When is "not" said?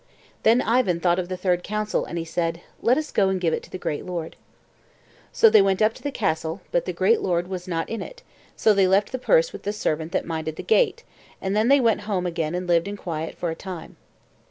7.67-7.87